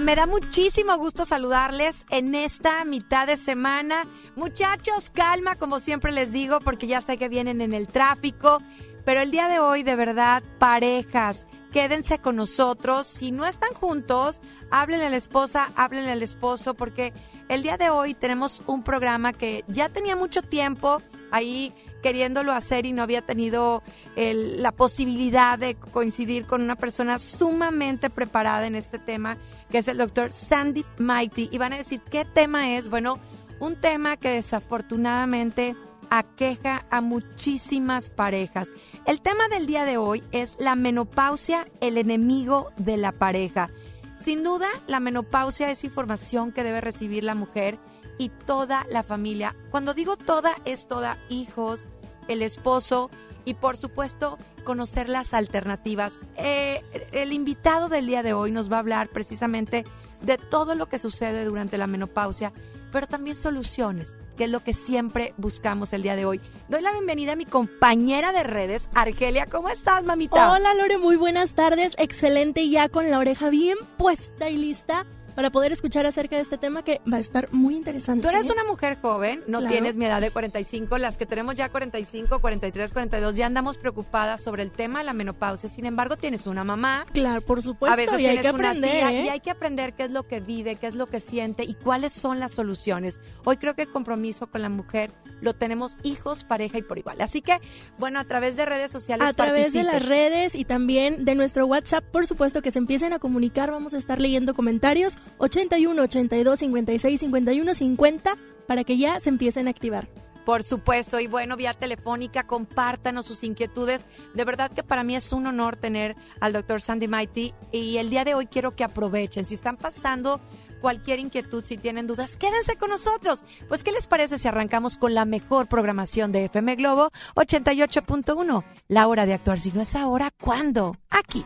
[0.00, 4.06] me da muchísimo gusto saludarles en esta mitad de semana.
[4.34, 8.60] Muchachos, calma, como siempre les digo, porque ya sé que vienen en el tráfico,
[9.04, 13.06] pero el día de hoy, de verdad, parejas quédense con nosotros.
[13.06, 17.12] Si no están juntos, háblenle a la esposa, háblenle al esposo, porque
[17.48, 21.72] el día de hoy tenemos un programa que ya tenía mucho tiempo ahí
[22.02, 23.82] queriéndolo hacer y no había tenido
[24.14, 29.38] la posibilidad de coincidir con una persona sumamente preparada en este tema,
[29.70, 31.48] que es el doctor Sandy Mighty.
[31.52, 32.88] Y van a decir, ¿qué tema es?
[32.88, 33.18] Bueno,
[33.60, 35.76] un tema que desafortunadamente
[36.10, 38.68] aqueja a muchísimas parejas.
[39.06, 43.70] El tema del día de hoy es la menopausia, el enemigo de la pareja.
[44.14, 47.78] Sin duda, la menopausia es información que debe recibir la mujer
[48.18, 49.54] y toda la familia.
[49.70, 51.86] Cuando digo toda, es toda hijos,
[52.28, 53.10] el esposo
[53.44, 56.20] y por supuesto conocer las alternativas.
[56.36, 59.86] Eh, el invitado del día de hoy nos va a hablar precisamente
[60.20, 62.52] de todo lo que sucede durante la menopausia
[62.96, 66.40] pero también soluciones, que es lo que siempre buscamos el día de hoy.
[66.70, 69.44] Doy la bienvenida a mi compañera de redes, Argelia.
[69.44, 70.50] ¿Cómo estás, mamita?
[70.50, 71.92] Hola, Lore, muy buenas tardes.
[71.98, 75.04] Excelente, ya con la oreja bien puesta y lista
[75.36, 78.22] para poder escuchar acerca de este tema que va a estar muy interesante.
[78.22, 81.68] Tú eres una mujer joven, no tienes mi edad de 45, las que tenemos ya
[81.68, 85.68] 45, 43, 42, ya andamos preocupadas sobre el tema de la menopausia.
[85.68, 87.04] Sin embargo, tienes una mamá.
[87.12, 87.92] Claro, por supuesto.
[87.92, 89.30] A veces y hay que aprender, y ¿eh?
[89.30, 92.14] hay que aprender qué es lo que vive, qué es lo que siente y cuáles
[92.14, 93.20] son las soluciones.
[93.44, 97.20] Hoy creo que el compromiso con la mujer lo tenemos hijos, pareja y por igual.
[97.20, 97.60] Así que,
[97.98, 99.28] bueno, a través de redes sociales.
[99.28, 103.12] A través de las redes y también de nuestro WhatsApp, por supuesto que se empiecen
[103.12, 109.20] a comunicar, vamos a estar leyendo comentarios 81 82 56 51 50 para que ya
[109.20, 110.08] se empiecen a activar.
[110.46, 114.04] Por supuesto, y bueno, vía telefónica, compártanos sus inquietudes.
[114.32, 118.10] De verdad que para mí es un honor tener al doctor Sandy Mighty y el
[118.10, 119.44] día de hoy quiero que aprovechen.
[119.44, 120.40] Si están pasando
[120.80, 123.42] cualquier inquietud, si tienen dudas, quédense con nosotros.
[123.66, 128.64] Pues, ¿qué les parece si arrancamos con la mejor programación de FM Globo 88.1?
[128.86, 130.96] La hora de actuar, si no es ahora, ¿cuándo?
[131.10, 131.44] Aquí.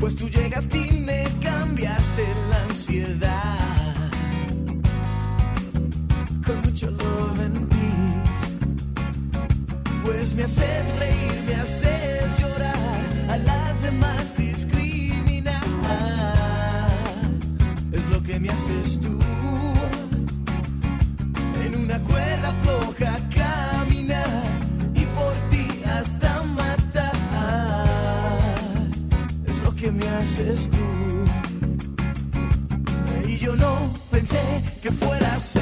[0.00, 4.10] pues tú llegaste y me cambiaste la ansiedad.
[6.46, 8.58] Con mucho love and peace,
[10.04, 11.47] pues me haces reír.
[33.24, 35.57] Y yo no pensé que fueras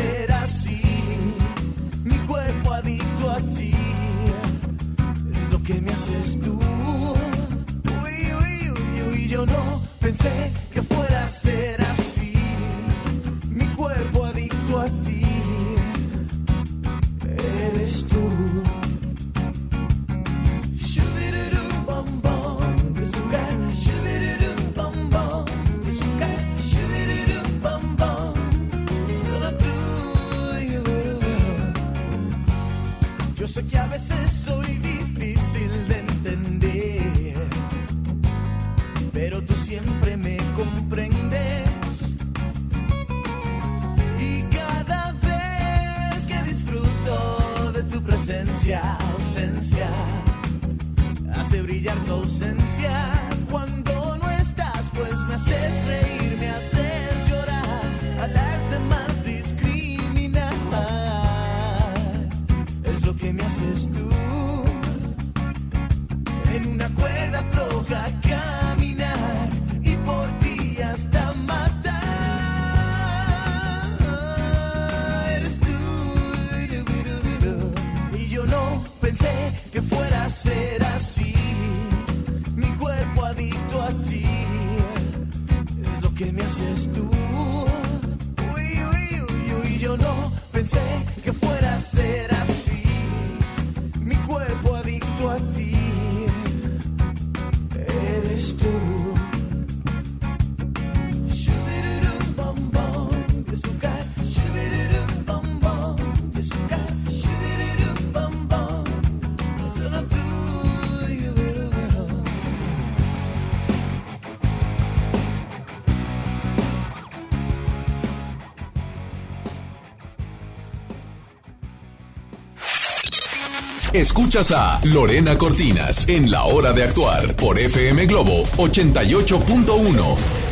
[123.97, 130.46] Escuchas a Lorena Cortinas en La Hora de Actuar por FM Globo 88.1.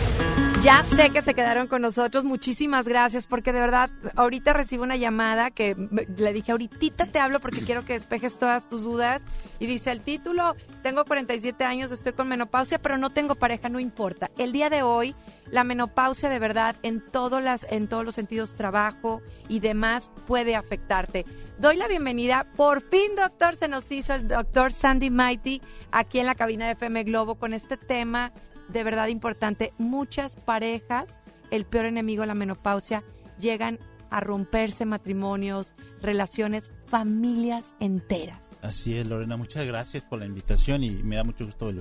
[0.64, 2.24] Ya sé que se quedaron con nosotros.
[2.24, 5.76] Muchísimas gracias porque de verdad ahorita recibo una llamada que
[6.16, 9.22] le dije ahorita te hablo porque quiero que despejes todas tus dudas
[9.58, 13.78] y dice el título, tengo 47 años, estoy con menopausia, pero no tengo pareja, no
[13.78, 14.30] importa.
[14.38, 15.14] El día de hoy
[15.50, 20.56] la menopausia de verdad en todos las en todos los sentidos trabajo y demás puede
[20.56, 21.26] afectarte.
[21.58, 25.60] Doy la bienvenida, por fin doctor se nos hizo el doctor Sandy Mighty
[25.92, 28.32] aquí en la cabina de FM Globo con este tema
[28.68, 29.72] de verdad importante.
[29.78, 31.20] Muchas parejas,
[31.50, 33.04] el peor enemigo la menopausia,
[33.38, 33.78] llegan
[34.10, 38.50] a romperse matrimonios, relaciones, familias enteras.
[38.62, 41.72] Así es, Lorena, muchas gracias por la invitación y me da mucho gusto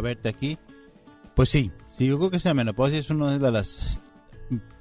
[0.00, 0.58] verte aquí.
[1.34, 4.00] Pues sí, sí, yo creo que esa menopausia es uno de los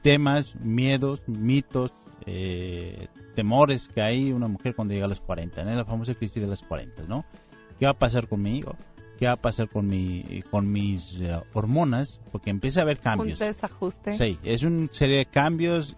[0.01, 1.93] temas, miedos, mitos,
[2.25, 5.75] eh, temores que hay una mujer cuando llega a los 40, ¿no?
[5.75, 7.25] la famosa crisis de los 40, ¿no?
[7.77, 8.75] ¿Qué va a pasar conmigo?
[9.17, 12.21] ¿Qué va a pasar con, mi, con mis eh, hormonas?
[12.31, 13.39] Porque empieza a haber Un cambios.
[13.39, 14.13] desajuste.
[14.13, 15.95] Sí, es una serie de cambios,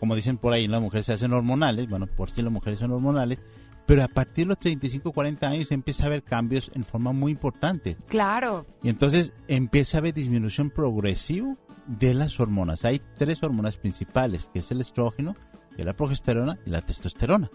[0.00, 2.90] como dicen por ahí, las mujeres se hacen hormonales, bueno, por si las mujeres son
[2.92, 3.38] hormonales,
[3.86, 7.30] pero a partir de los 35, 40 años empieza a haber cambios en forma muy
[7.32, 7.96] importante.
[8.08, 8.66] Claro.
[8.82, 12.84] Y entonces empieza a haber disminución progresiva de las hormonas.
[12.84, 15.36] Hay tres hormonas principales, que es el estrógeno,
[15.76, 17.48] que es la progesterona y la testosterona.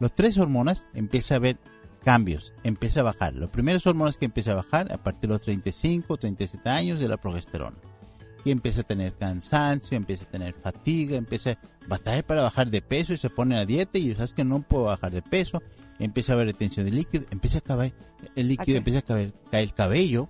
[0.00, 1.58] Las tres hormonas empieza a haber
[2.04, 3.34] cambios, empieza a bajar.
[3.34, 7.08] Las primeras hormonas que empieza a bajar a partir de los 35, 37 años de
[7.08, 7.76] la progesterona.
[8.44, 11.58] Y empieza a tener cansancio, empieza a tener fatiga, empieza a
[11.88, 14.84] batallar para bajar de peso y se pone a dieta y sabes que no puedo
[14.84, 15.62] bajar de peso.
[15.98, 17.94] Empieza a haber retención de líquido, empieza a caer
[18.36, 20.28] el líquido, empieza a caer, caer el cabello,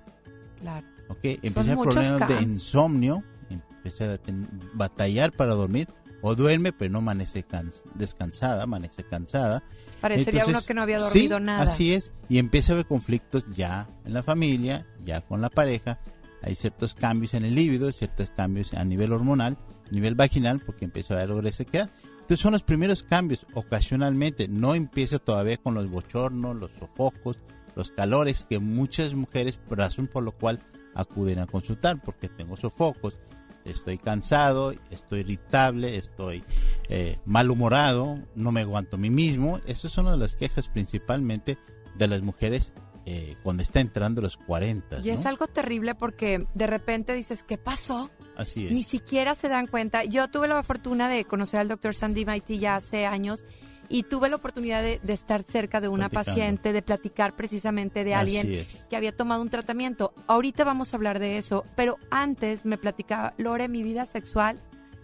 [0.61, 0.87] Claro.
[1.09, 1.19] ¿ok?
[1.43, 5.89] Empieza problemas de insomnio, empieza a ten- batallar para dormir
[6.27, 9.63] o duerme pero no amanece cans- descansada, amanece cansada.
[10.01, 11.63] Parecería Entonces, uno que no había sí, dormido nada.
[11.63, 16.01] Así es, y empieza a haber conflictos ya en la familia, ya con la pareja.
[16.43, 20.87] Hay ciertos cambios en el líbido, ciertos cambios a nivel hormonal, a nivel vaginal, porque
[20.87, 21.91] empieza a haber algo de sequedad.
[22.15, 24.49] Entonces son los primeros cambios, ocasionalmente.
[24.49, 27.39] No empieza todavía con los bochornos, los sofocos,
[27.77, 30.61] los calores, que muchas mujeres, razón por lo cual
[30.95, 33.19] acuden a consultar, porque tengo sofocos,
[33.65, 36.45] estoy cansado, estoy irritable, estoy
[36.89, 39.61] eh, malhumorado, no me aguanto a mí mismo.
[39.67, 41.59] Esas son una de las quejas principalmente
[41.97, 42.73] de las mujeres
[43.07, 45.01] eh, cuando está entrando los 40.
[45.01, 48.11] Y es algo terrible porque de repente dices, ¿qué pasó?
[48.37, 48.87] Así Ni es.
[48.87, 50.05] siquiera se dan cuenta.
[50.05, 53.45] Yo tuve la fortuna de conocer al doctor Sandy Mighty ya hace años
[53.89, 56.25] y tuve la oportunidad de, de estar cerca de una Platicando.
[56.31, 58.87] paciente, de platicar precisamente de alguien es.
[58.89, 60.13] que había tomado un tratamiento.
[60.27, 64.61] Ahorita vamos a hablar de eso, pero antes me platicaba, Lore, mi vida sexual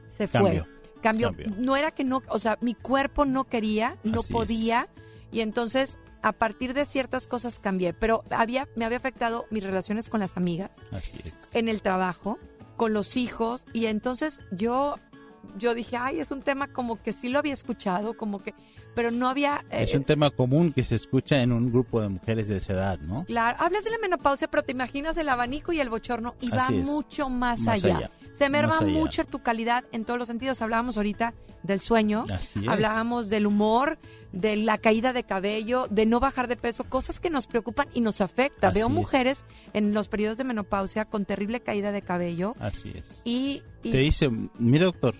[0.09, 0.65] se fue.
[1.03, 1.31] Cambió.
[1.31, 1.47] Cambió.
[1.57, 4.33] No era que no, o sea, mi cuerpo no quería, no Así es.
[4.33, 4.89] podía
[5.33, 10.11] y entonces a partir de ciertas cosas cambié, pero había me había afectado mis relaciones
[10.11, 11.49] con las amigas Así es.
[11.55, 12.39] en el trabajo,
[12.77, 14.99] con los hijos, y entonces yo,
[15.59, 18.55] yo dije, ay, es un tema como que sí lo había escuchado, como que,
[18.95, 19.65] pero no había...
[19.71, 22.73] eh, Es un tema común que se escucha en un grupo de mujeres de esa
[22.75, 23.25] edad, ¿no?
[23.25, 26.67] Claro, hablas de la menopausia, pero te imaginas el abanico y el bochorno y va
[26.67, 26.85] es.
[26.87, 27.97] mucho más, Más allá.
[27.99, 28.11] allá.
[28.33, 28.87] Se merma allá.
[28.93, 30.63] mucho tu calidad en todos los sentidos.
[30.63, 32.69] Hablábamos ahorita del sueño, Así es.
[32.69, 33.99] hablábamos del humor,
[34.33, 38.01] de la caída de cabello, de no bajar de peso, cosas que nos preocupan y
[38.01, 38.69] nos afecta.
[38.69, 38.93] Así Veo es.
[38.93, 39.45] mujeres
[39.75, 43.21] en los periodos de menopausia con terrible caída de cabello Así es.
[43.25, 45.15] y, y, Te dice, mira doctor,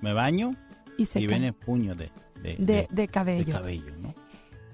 [0.00, 0.54] me baño
[0.96, 2.10] y se y viene puño de,
[2.42, 3.52] de, de, de- cabello.
[3.52, 4.14] cabello, ¿no?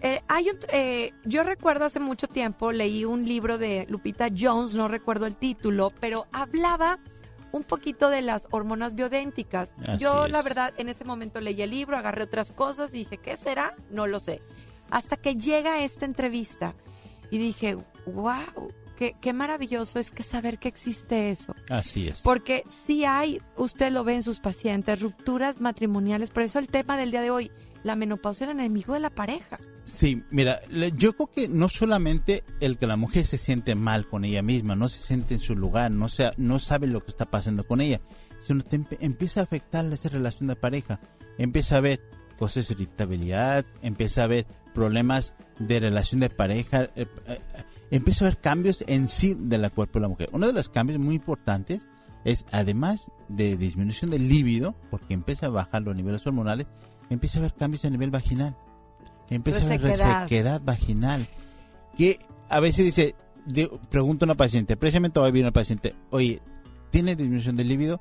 [0.00, 4.74] Eh, hay un, eh, yo recuerdo hace mucho tiempo, leí un libro de Lupita Jones,
[4.74, 6.98] no recuerdo el título, pero hablaba
[7.52, 9.72] un poquito de las hormonas bioidénticas.
[9.86, 13.16] Así yo, la verdad, en ese momento leí el libro, agarré otras cosas y dije,
[13.16, 13.76] ¿qué será?
[13.90, 14.42] No lo sé.
[14.90, 16.74] Hasta que llega esta entrevista
[17.30, 17.76] y dije,
[18.06, 21.54] wow, qué, qué maravilloso es que saber que existe eso.
[21.68, 22.22] Así es.
[22.22, 26.30] Porque sí hay, usted lo ve en sus pacientes, rupturas matrimoniales.
[26.30, 27.50] Por eso el tema del día de hoy,
[27.82, 29.58] la menopausia el enemigo de la pareja.
[29.84, 30.60] Sí, mira,
[30.96, 34.74] yo creo que no solamente el que la mujer se siente mal con ella misma,
[34.74, 37.82] no se siente en su lugar, no, sa- no sabe lo que está pasando con
[37.82, 38.00] ella,
[38.38, 40.98] sino te empieza a afectar esa relación de pareja.
[41.36, 42.00] Empieza a ver
[42.38, 47.38] cosas de irritabilidad, empieza a ver problemas de relación de pareja, eh, eh,
[47.96, 50.28] empieza a ver cambios en sí de la cuerpo de la mujer.
[50.32, 51.86] Uno de los cambios muy importantes
[52.24, 56.66] es, además de disminución del líbido, porque empieza a bajar los niveles hormonales,
[57.10, 58.56] empieza a haber cambios a nivel vaginal.
[59.30, 60.22] Empieza a haber Resequedad.
[60.22, 61.28] resequedad vaginal.
[61.96, 63.14] Que a veces dice,
[63.46, 66.40] de- pregunta a una paciente, precisamente va a venir una paciente, oye,
[66.90, 68.00] ¿tiene disminución del líbido?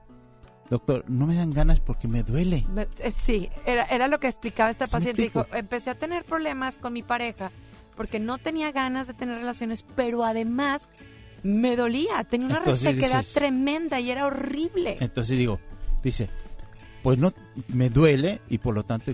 [0.70, 2.66] Doctor, no me dan ganas porque me duele.
[3.00, 5.22] Eh, Sí, era, era lo que explicaba esta paciente.
[5.22, 7.52] Dijo, empecé a tener problemas con mi pareja
[7.96, 10.90] porque no tenía ganas de tener relaciones, pero además
[11.44, 12.24] me dolía.
[12.24, 14.98] Tenía una Entonces resequedad dices- tremenda y era horrible.
[15.00, 15.60] Entonces digo,
[16.02, 16.30] dice,
[17.02, 17.34] pues no,
[17.68, 19.14] me duele y por lo tanto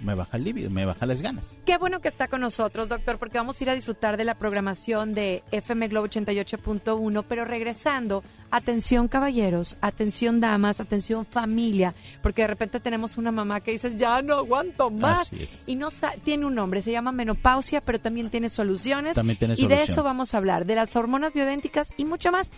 [0.00, 1.56] me baja el líbido, me baja las ganas.
[1.64, 4.34] Qué bueno que está con nosotros, doctor, porque vamos a ir a disfrutar de la
[4.34, 12.48] programación de FM Globo 88.1, pero regresando, atención caballeros, atención damas, atención familia, porque de
[12.48, 15.32] repente tenemos una mamá que dices, ya no aguanto más.
[15.32, 15.64] Así es.
[15.66, 15.88] Y no
[16.24, 19.14] tiene un nombre, se llama menopausia, pero también tiene soluciones.
[19.14, 19.90] También tiene y de solución.
[19.90, 22.52] eso vamos a hablar, de las hormonas bioidénticas y mucho más.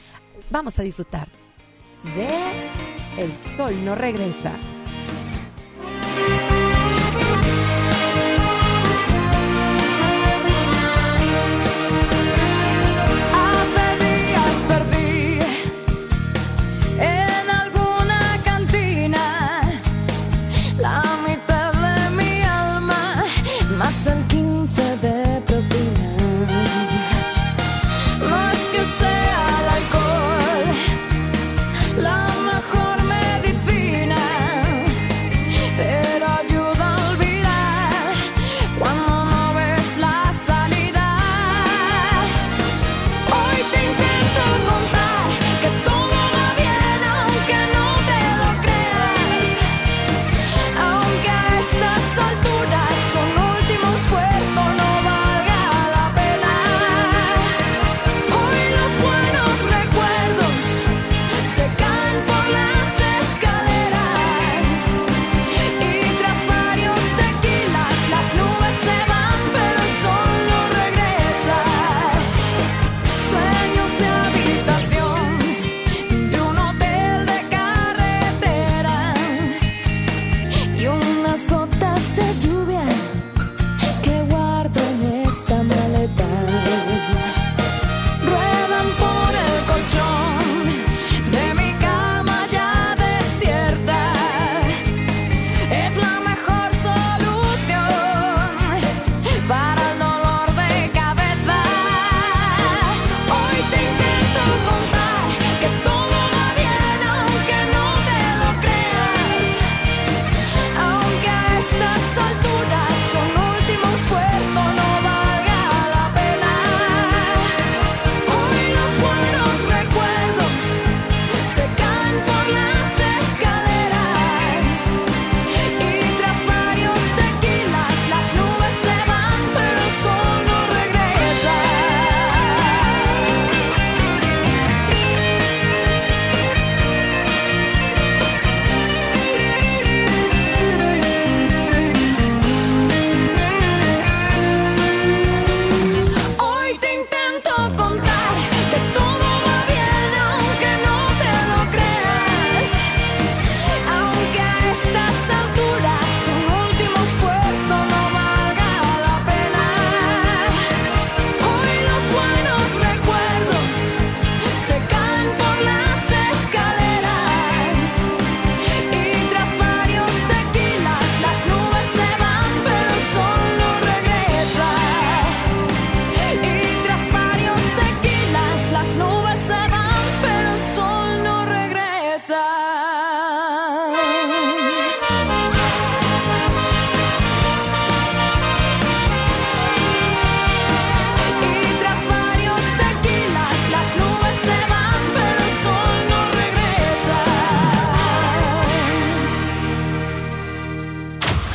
[0.50, 1.28] Vamos a disfrutar
[2.04, 2.28] de
[3.22, 4.52] El Sol no regresa.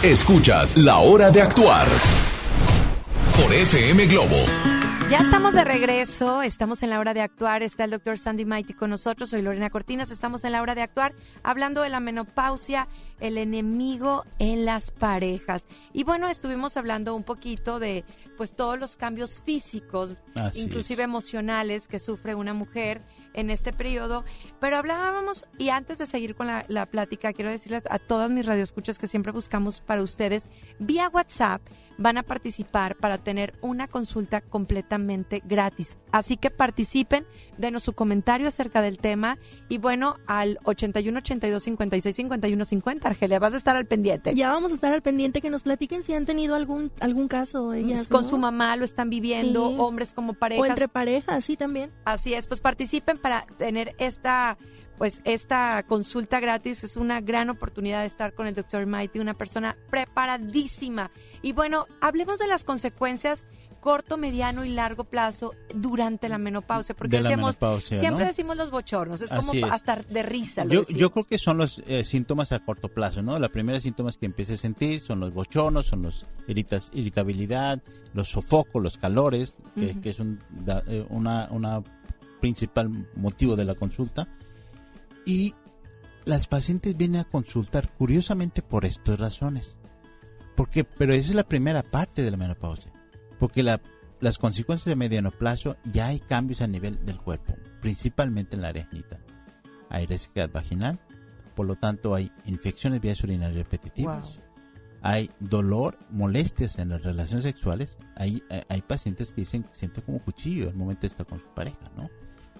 [0.03, 1.87] Escuchas La Hora de Actuar
[3.41, 4.35] por FM Globo
[5.09, 8.73] Ya estamos de regreso, estamos en la hora de actuar, está el doctor Sandy Mighty
[8.73, 12.89] con nosotros, soy Lorena Cortinas, estamos en la hora de actuar hablando de la menopausia,
[13.21, 15.67] el enemigo en las parejas.
[15.93, 18.03] Y bueno, estuvimos hablando un poquito de
[18.35, 21.05] pues todos los cambios físicos, Así inclusive es.
[21.05, 23.01] emocionales que sufre una mujer
[23.33, 24.23] en este periodo,
[24.59, 28.99] pero hablábamos, y antes de seguir con la, plática, quiero decirles a todas mis radioescuchas
[28.99, 30.47] que siempre buscamos para ustedes,
[30.79, 31.61] vía WhatsApp
[31.97, 35.99] van a participar para tener una consulta completamente gratis.
[36.11, 37.25] Así que participen,
[37.57, 39.37] denos su comentario acerca del tema
[39.69, 44.33] y bueno, al 81 82 56 51 50, Argelia, vas a estar al pendiente.
[44.35, 47.73] Ya vamos a estar al pendiente que nos platiquen si han tenido algún algún caso
[47.73, 48.29] ellas, Con ¿no?
[48.29, 49.75] su mamá lo están viviendo, Sí.
[49.79, 50.69] hombres como o parejas.
[50.69, 51.91] entre parejas, sí también.
[52.05, 54.57] Así es, pues participen para tener esta
[54.97, 59.33] pues esta consulta gratis es una gran oportunidad de estar con el doctor Mighty, una
[59.33, 61.11] persona preparadísima.
[61.41, 63.45] Y bueno, hablemos de las consecuencias
[63.81, 68.29] corto, mediano y largo plazo durante la menopausia, porque decimos, menopausia, siempre ¿no?
[68.29, 69.63] decimos los bochornos, es como es.
[69.65, 70.63] hasta de risa.
[70.63, 71.01] lo Yo, decimos.
[71.01, 73.37] yo creo que son los eh, síntomas a corto plazo, ¿no?
[73.39, 77.81] La primera síntomas que empieza a sentir son los bochonos, son los iritas, irritabilidad,
[78.13, 81.83] los sofocos, los calores, que, es un da- eh, una, una
[82.39, 84.29] principal motivo de la consulta.
[85.25, 85.55] Y
[86.25, 89.77] las pacientes vienen a consultar curiosamente por estas razones.
[90.55, 92.91] Porque, pero esa es la primera parte de la menopausia.
[93.39, 93.81] Porque la-
[94.19, 98.69] las consecuencias de mediano plazo ya hay cambios a nivel del cuerpo, principalmente en la
[98.69, 99.23] área genital.
[99.89, 100.99] Hay resequedad vaginal,
[101.55, 104.41] por lo tanto hay infecciones vías urinarias repetitivas.
[105.01, 107.97] Hay dolor, molestias en las relaciones sexuales.
[108.15, 111.39] Hay, hay, hay pacientes que dicen que sienten como cuchillo al momento de estar con
[111.41, 112.09] su pareja, ¿no?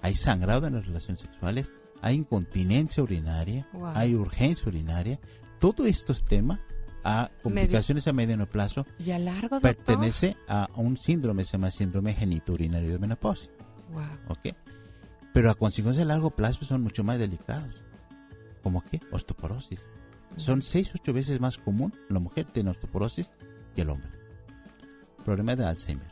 [0.02, 1.70] Hay sangrado en las relaciones sexuales,
[2.02, 3.86] hay incontinencia urinaria, Wow.
[3.94, 5.18] hay urgencia urinaria.
[5.58, 6.60] Todos estos temas
[7.04, 12.14] a complicaciones a mediano plazo ¿Y a largo, pertenece a un síndrome, se llama síndrome
[12.14, 13.50] genitourinario de menopausia.
[13.92, 14.02] Wow.
[14.28, 14.54] ¿ok?
[15.32, 17.82] Pero a consecuencias a largo plazo son mucho más delicados.
[18.62, 19.00] ¿Como qué?
[19.10, 19.80] Osteoporosis.
[20.36, 23.30] Son 6 8 veces más común la mujer tiene osteoporosis
[23.76, 24.08] que el hombre.
[25.24, 26.08] Problemas de Alzheimer,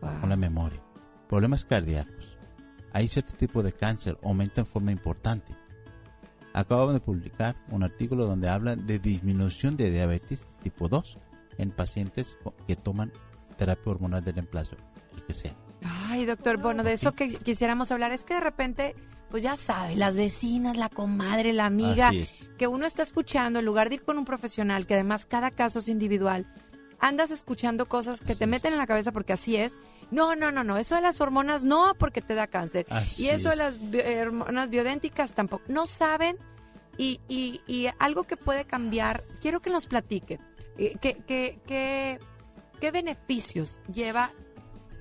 [0.00, 0.20] Wow.
[0.20, 0.80] con la memoria,
[1.28, 2.37] problemas cardíacos.
[2.92, 5.54] Hay cierto tipo de cáncer, aumenta en forma importante.
[6.52, 11.18] Acabamos de publicar un artículo donde habla de disminución de diabetes tipo 2
[11.58, 13.12] en pacientes que toman
[13.56, 14.76] terapia hormonal de reemplazo,
[15.16, 15.54] el que sea.
[15.82, 18.96] Ay, doctor, bueno, de eso que quisiéramos hablar es que de repente,
[19.30, 22.48] pues ya sabe, las vecinas, la comadre, la amiga, es.
[22.58, 25.78] que uno está escuchando, en lugar de ir con un profesional, que además cada caso
[25.78, 26.46] es individual,
[26.98, 28.50] andas escuchando cosas que Así te es.
[28.50, 29.74] meten en la cabeza porque así es.
[30.10, 32.86] No, no, no, no, eso de las hormonas no, porque te da cáncer.
[32.90, 35.64] Así y eso de las bi- hormonas biodénticas tampoco.
[35.68, 36.36] No saben
[36.96, 40.38] y, y, y algo que puede cambiar, quiero que nos platique.
[40.78, 42.18] eh, ¿Qué, qué, qué,
[42.80, 44.32] qué beneficios lleva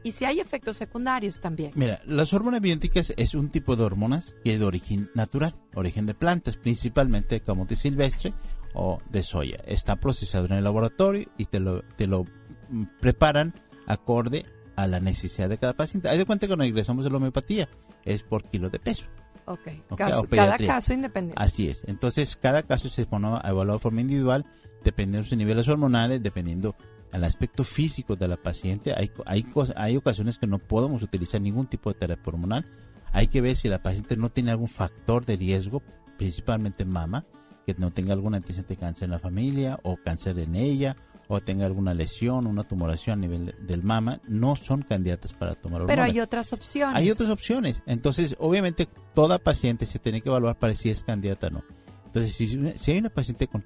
[0.03, 1.71] y si hay efectos secundarios también?
[1.75, 6.05] Mira, las hormonas bioéticas es un tipo de hormonas que es de origen natural, origen
[6.05, 8.33] de plantas, principalmente de camote silvestre
[8.73, 9.63] o de soya.
[9.65, 12.25] Está procesado en el laboratorio y te lo, te lo
[12.69, 13.53] mm, preparan
[13.87, 14.45] acorde
[14.77, 16.07] a la necesidad de cada paciente.
[16.07, 17.67] Hay de cuenta que cuando ingresamos a la homeopatía
[18.05, 19.05] es por kilo de peso.
[19.45, 19.59] Ok,
[19.89, 21.41] Ok, caso- cada caso independiente.
[21.43, 21.83] Así es.
[21.87, 24.45] Entonces, cada caso se pone a evaluar de forma individual,
[24.83, 26.75] dependiendo de sus niveles hormonales, dependiendo
[27.11, 28.93] al aspecto físico de la paciente.
[28.95, 32.65] Hay, hay, hay ocasiones que no podemos utilizar ningún tipo de terapia hormonal.
[33.13, 35.81] Hay que ver si la paciente no tiene algún factor de riesgo,
[36.17, 37.25] principalmente mama,
[37.65, 40.95] que no tenga algún antecedente de cáncer en la familia o cáncer en ella
[41.29, 45.55] o tenga alguna lesión, una tumoración a nivel de- del mama, no son candidatas para
[45.55, 46.13] tomar Pero hormonas.
[46.15, 46.95] hay otras opciones.
[46.95, 47.81] Hay otras opciones.
[47.85, 51.63] Entonces, obviamente, toda paciente se tiene que evaluar para si es candidata o no.
[52.05, 53.63] Entonces, si, si hay una paciente con,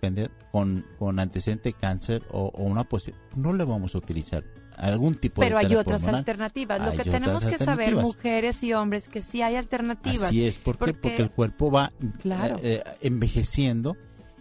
[0.52, 4.44] con, con antecedente de cáncer o, o una posibilidad, no le vamos a utilizar
[4.76, 6.82] algún tipo Pero de hay terapia otras alternativas.
[6.82, 10.24] Lo Hay que tenemos que saber, mujeres y hombres, que sí hay alternativas.
[10.24, 10.80] Así es, ¿por qué?
[10.80, 12.56] Porque- Porque el cuerpo va Claro.
[12.64, 13.96] eh, eh, envejeciendo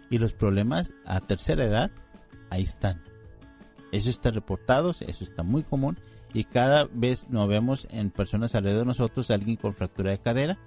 [0.09, 1.91] y los problemas a tercera edad,
[2.49, 3.03] ahí están.
[3.93, 5.99] Eso está reportado, eso está muy común
[6.33, 10.59] y cada vez nos vemos en personas alrededor de nosotros alguien con fractura de cadera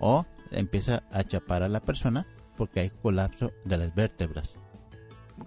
[0.00, 2.26] o empieza a chapar a la persona
[2.56, 4.58] porque hay colapso de las vértebras.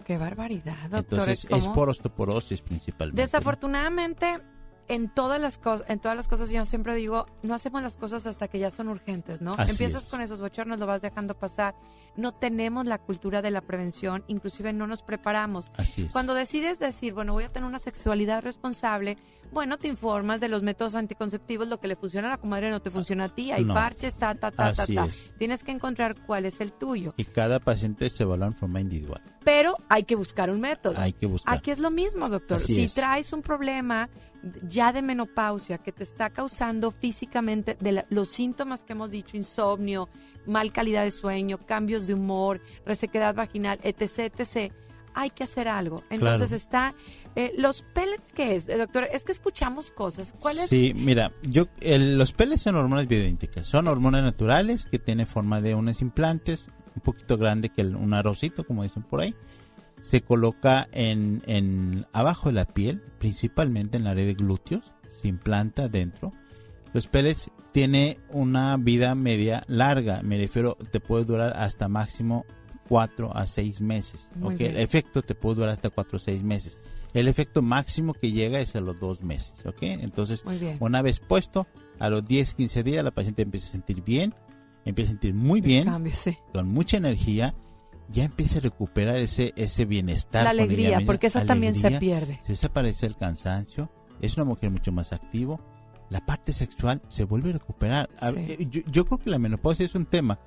[0.05, 1.19] Qué barbaridad, doctor.
[1.19, 1.59] Entonces ¿cómo?
[1.59, 3.21] es por osteoporosis principalmente.
[3.21, 4.39] Desafortunadamente,
[4.87, 8.25] en todas las cosas, en todas las cosas yo siempre digo, no hacemos las cosas
[8.25, 9.53] hasta que ya son urgentes, ¿no?
[9.57, 10.09] Así Empiezas es.
[10.09, 11.75] con esos bochornos, lo vas dejando pasar.
[12.17, 15.71] No tenemos la cultura de la prevención, inclusive no nos preparamos.
[15.77, 16.11] Así es.
[16.11, 19.17] Cuando decides decir, bueno, voy a tener una sexualidad responsable,
[19.53, 22.81] bueno, te informas de los métodos anticonceptivos, lo que le funciona a la comadre no
[22.81, 23.73] te funciona a ti, hay No.
[23.73, 25.05] parches, ta, ta, ta, ta, ta.
[25.05, 25.31] es.
[25.37, 27.13] Tienes que encontrar cuál es el tuyo.
[27.17, 29.21] Y cada paciente se evalúa en forma individual.
[29.43, 30.93] pero hay que buscar un método.
[30.99, 31.55] Hay que buscar.
[31.57, 32.57] Aquí es lo mismo, doctor.
[32.57, 32.93] Así si es.
[32.93, 34.07] traes un problema
[34.67, 39.37] ya de menopausia que te está causando físicamente de la- los síntomas que hemos dicho,
[39.37, 40.09] insomnio,
[40.45, 44.73] mal calidad de sueño, cambios de humor, resequedad vaginal, etc., etc.,
[45.13, 45.97] hay que hacer algo.
[46.09, 46.55] Entonces Claro.
[46.55, 46.95] está,
[47.35, 49.07] eh, los pellets, ¿qué es, Eh, doctor?
[49.11, 50.33] Es que escuchamos cosas.
[50.39, 50.69] ¿Cuál es?
[50.69, 53.67] Sí, mira, yo el- los pellets son hormonas bioidénticas.
[53.67, 58.13] Son hormonas naturales que tienen forma de unos implantes, un poquito grande que el- un
[58.13, 59.35] arrocito, como dicen por ahí.
[59.99, 64.93] Se coloca en, en abajo de la piel, principalmente en la área de glúteos.
[65.09, 66.31] Se implanta dentro.
[66.93, 70.21] Los pellets tiene una vida media larga.
[70.23, 72.45] Me refiero, te puede durar hasta máximo
[72.89, 74.29] 4 a 6 meses.
[74.35, 74.59] Muy ¿ok?
[74.59, 74.71] bien.
[74.71, 76.79] El efecto te puede durar hasta 4 o 6 meses.
[77.13, 79.65] El efecto máximo que llega es a los 2 meses.
[79.65, 79.77] ¿ok?
[79.81, 80.43] Entonces,
[80.79, 81.67] una vez puesto,
[81.99, 84.33] a los 10, 15 días la paciente empieza a sentir bien,
[84.85, 86.37] empieza a sentir muy bien, cambio, sí.
[86.51, 87.53] con mucha energía,
[88.09, 90.43] ya empieza a recuperar ese, ese bienestar.
[90.43, 92.39] La alegría, porque esa también se alegría, pierde.
[92.43, 95.59] Se desaparece el cansancio, es una mujer mucho más activa,
[96.11, 98.09] la parte sexual se vuelve a recuperar.
[98.19, 98.25] Sí.
[98.37, 100.39] eh, yo, yo creo que la menopausia es un tema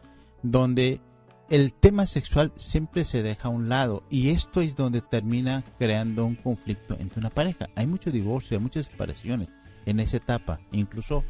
[0.42, 1.00] donde
[1.48, 6.26] el tema sexual siempre se deja a un lado y esto es donde termina creando
[6.26, 7.68] un conflicto entre una pareja.
[7.74, 9.48] Hay mucho divorcio, hay muchas separaciones
[9.86, 11.24] en esa etapa, incluso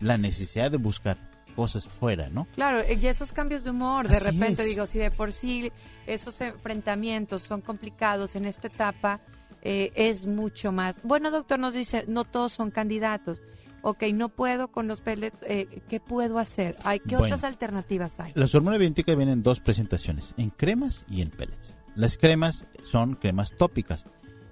[0.00, 1.18] la necesidad de buscar
[1.54, 2.46] cosas fuera, ¿no?
[2.54, 4.68] Claro, eh, y esos cambios de humor, de Así repente es.
[4.68, 5.70] digo, si de por sí
[6.06, 9.20] esos enfrentamientos son complicados en esta etapa,
[9.62, 11.00] eh, es mucho más.
[11.02, 13.40] Bueno, doctor, nos dice, no todos son candidatos.
[13.86, 16.74] Ok, no puedo con los pellets, eh, ¿qué puedo hacer?
[16.84, 17.24] Hay, ¿Qué Bueno.
[17.24, 18.32] otras alternativas hay?
[18.34, 21.74] Las hormonas bioidénticas vienen en dos presentaciones, en cremas y en pellets.
[21.94, 24.06] Las cremas son cremas tópicas.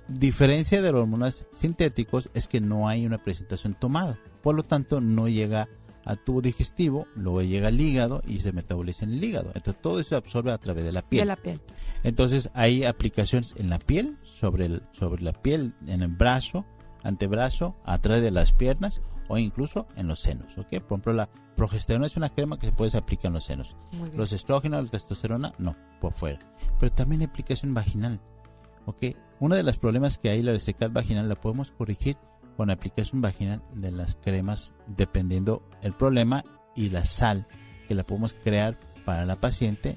[0.07, 4.19] Diferencia de los hormonas sintéticos es que no hay una presentación tomada.
[4.43, 5.67] Por lo tanto, no llega
[6.05, 9.53] a tubo digestivo, luego llega al hígado y se metaboliza en el hígado.
[9.55, 11.23] Entonces, todo eso se absorbe a través de la piel.
[11.23, 11.59] De la piel.
[12.03, 16.67] Entonces hay aplicaciones en la piel, sobre, el, sobre la piel, en el brazo,
[17.03, 19.01] antebrazo, atrás de las piernas
[19.33, 20.59] o incluso en los senos.
[20.59, 20.69] ¿ok?
[20.83, 23.75] Por ejemplo, la progesterona es una crema que se puede aplicar en los senos.
[24.15, 26.39] Los estrógenos, la testosterona, no, por fuera.
[26.79, 28.21] Pero también aplicación vaginal.
[28.85, 29.17] ¿ok?
[29.41, 32.19] Uno de los problemas que hay, la resequedad vaginal, la podemos corregir
[32.59, 36.45] con la aplicación vaginal de las cremas, dependiendo el problema
[36.77, 37.47] y la sal
[37.89, 39.97] que la podemos crear para la paciente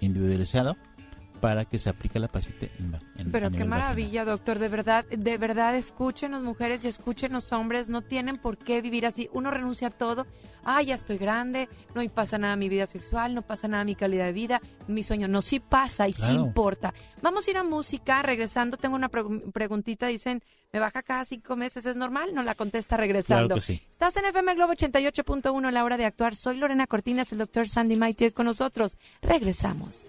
[0.00, 0.76] individualizado
[1.44, 4.58] para que se aplique a la paciente en, a Pero qué maravilla, doctor.
[4.58, 7.90] De verdad, de verdad, escuchen las mujeres y escuchen los hombres.
[7.90, 9.28] No tienen por qué vivir así.
[9.34, 10.26] Uno renuncia a todo.
[10.64, 11.68] Ah, ya estoy grande.
[11.94, 13.34] No y pasa nada en mi vida sexual.
[13.34, 14.62] No pasa nada en mi calidad de vida.
[14.88, 15.28] Mi sueño.
[15.28, 16.94] No, sí pasa y sí importa.
[17.20, 18.22] Vamos a ir a música.
[18.22, 20.06] Regresando, tengo una pregu- preguntita.
[20.06, 21.84] Dicen, ¿me baja cada cinco meses?
[21.84, 22.34] ¿Es normal?
[22.34, 23.48] No la contesta regresando.
[23.48, 23.82] Claro que sí.
[23.90, 26.34] Estás en FM Globo 88.1, la hora de actuar.
[26.34, 28.96] Soy Lorena Cortinas, el doctor Sandy hoy con nosotros.
[29.20, 30.08] Regresamos.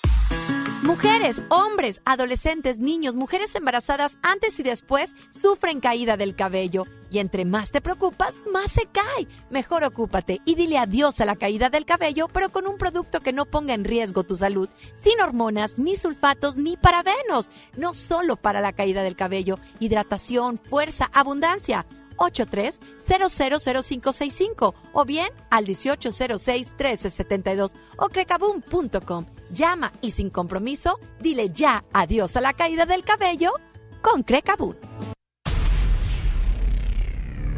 [0.91, 6.83] Mujeres, hombres, adolescentes, niños, mujeres embarazadas antes y después sufren caída del cabello.
[7.09, 9.29] Y entre más te preocupas, más se cae.
[9.49, 13.31] Mejor ocúpate y dile adiós a la caída del cabello, pero con un producto que
[13.31, 17.49] no ponga en riesgo tu salud, sin hormonas, ni sulfatos, ni parabenos.
[17.77, 21.85] No solo para la caída del cabello, hidratación, fuerza, abundancia.
[22.17, 29.25] 83-000565 o bien al 1806-1372 o crecaboom.com.
[29.51, 33.53] Llama y sin compromiso, dile ya adiós a la caída del cabello
[34.01, 34.75] con Crecaboom.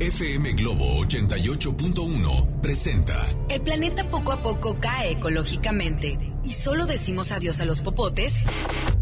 [0.04, 7.62] FM Globo 88.1 presenta El planeta poco a poco cae ecológicamente y solo decimos adiós
[7.62, 8.44] a los popotes.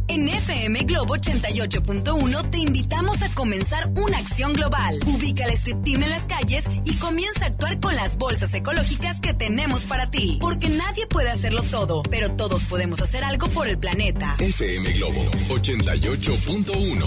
[0.07, 4.99] En FM Globo 88.1 te invitamos a comenzar una acción global.
[5.05, 9.21] Ubica el Street Team en las calles y comienza a actuar con las bolsas ecológicas
[9.21, 10.37] que tenemos para ti.
[10.41, 14.35] Porque nadie puede hacerlo todo, pero todos podemos hacer algo por el planeta.
[14.37, 17.05] FM Globo 88.1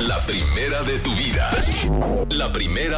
[0.00, 1.50] La primera de tu vida.
[2.30, 2.97] La primera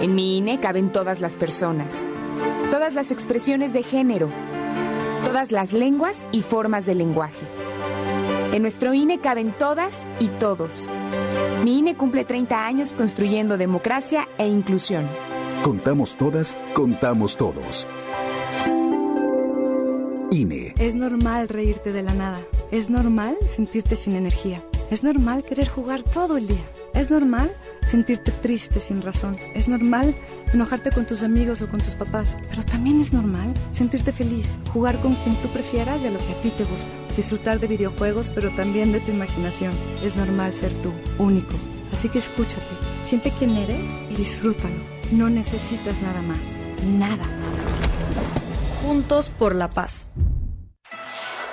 [0.00, 2.06] En mi INE caben todas las personas,
[2.70, 4.28] todas las expresiones de género,
[5.24, 7.46] todas las lenguas y formas de lenguaje.
[8.52, 10.88] En nuestro INE caben todas y todos.
[11.64, 15.08] Mi INE cumple 30 años construyendo democracia e inclusión.
[15.62, 17.86] Contamos todas, contamos todos.
[20.30, 20.74] INE.
[20.78, 22.40] Es normal reírte de la nada.
[22.70, 24.62] Es normal sentirte sin energía.
[24.90, 26.64] Es normal querer jugar todo el día.
[26.94, 27.50] Es normal
[27.86, 29.36] sentirte triste sin razón.
[29.54, 30.14] Es normal
[30.52, 32.36] enojarte con tus amigos o con tus papás.
[32.48, 36.32] Pero también es normal sentirte feliz, jugar con quien tú prefieras y a lo que
[36.32, 36.88] a ti te gusta.
[37.16, 39.72] Disfrutar de videojuegos, pero también de tu imaginación.
[40.04, 41.54] Es normal ser tú, único.
[41.92, 42.62] Así que escúchate,
[43.04, 44.76] siente quién eres y disfrútalo.
[45.12, 46.56] No necesitas nada más.
[46.98, 47.24] Nada.
[48.82, 50.10] Juntos por la paz.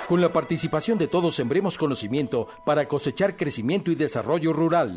[0.08, 4.96] Con la participación de todos sembremos conocimiento para cosechar crecimiento y desarrollo rural.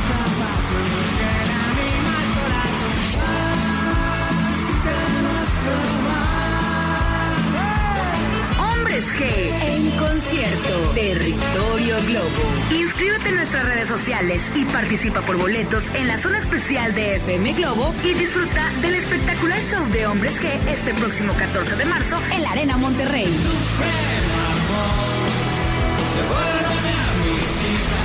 [10.93, 12.27] Territorio Globo.
[12.71, 17.53] Inscríbete en nuestras redes sociales y participa por boletos en la zona especial de FM
[17.53, 22.43] Globo y disfruta del espectacular show de Hombres G este próximo 14 de marzo en
[22.43, 23.33] la Arena Monterrey.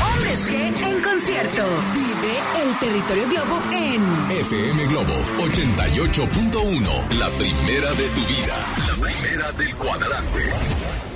[0.07, 1.64] Hombres G en concierto.
[1.92, 7.18] Vive el Territorio Globo en FM Globo 88.1.
[7.18, 8.57] La primera de tu vida.
[8.87, 11.15] La primera del cuadrante.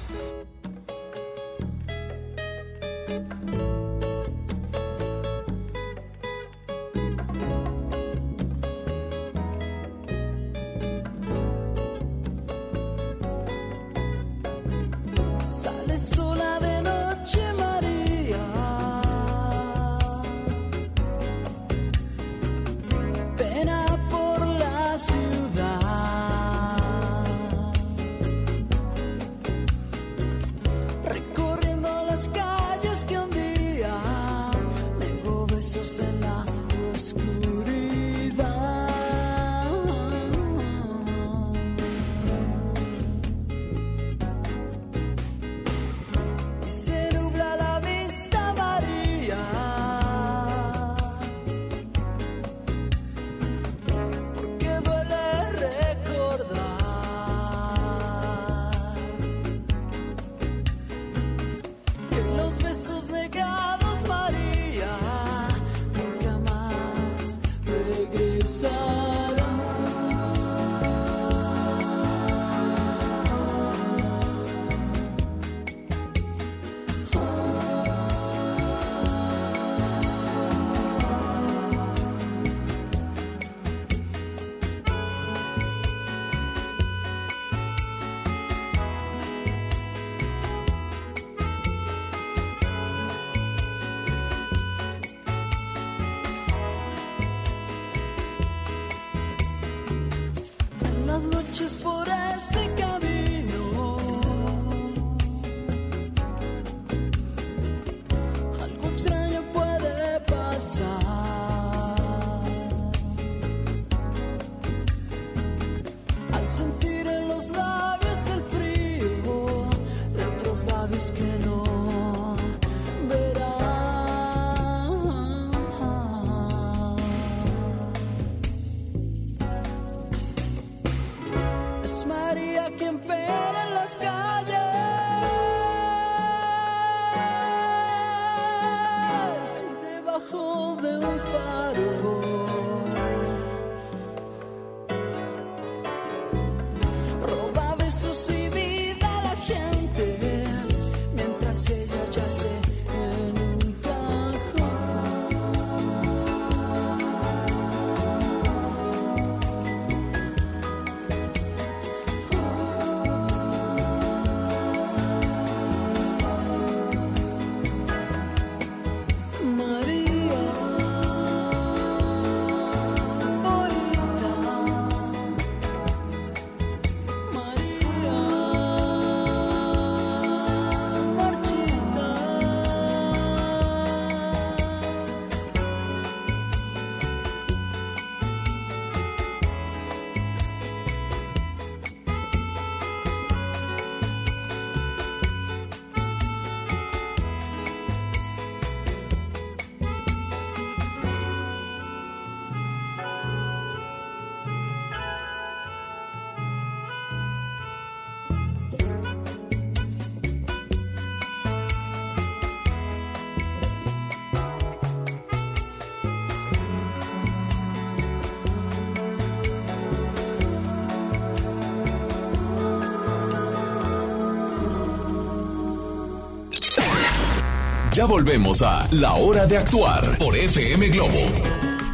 [228.01, 231.19] Ya volvemos a La Hora de Actuar por FM Globo.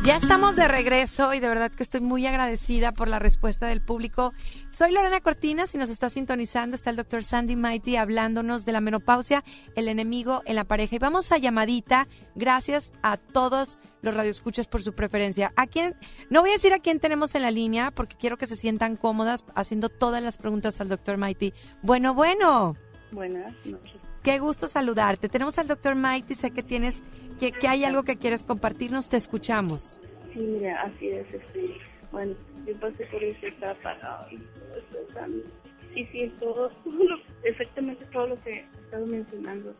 [0.05, 3.81] Ya estamos de regreso y de verdad que estoy muy agradecida por la respuesta del
[3.81, 4.31] público.
[4.69, 8.79] Soy Lorena Cortina, si nos está sintonizando, está el doctor Sandy Mighty hablándonos de la
[8.79, 9.43] menopausia,
[9.75, 10.95] el enemigo en la pareja.
[10.95, 15.51] Y vamos a llamadita, gracias a todos los radioescuchas por su preferencia.
[15.57, 15.93] ¿A quién?
[16.29, 18.95] No voy a decir a quién tenemos en la línea porque quiero que se sientan
[18.95, 21.53] cómodas haciendo todas las preguntas al doctor Mighty.
[21.81, 22.77] Bueno, bueno.
[23.11, 24.06] Buenas noches.
[24.27, 25.29] Qué gusto saludarte.
[25.29, 27.01] Tenemos al doctor Mighty, sé que tienes,
[27.39, 30.01] que, que hay algo que quieres compartirnos, te escuchamos.
[30.33, 31.33] Sí, mira, así es.
[31.33, 31.77] Este,
[32.11, 36.69] bueno, yo pasé por esa etapa y todo sí, todo,
[37.45, 39.73] exactamente todo lo que he mencionando.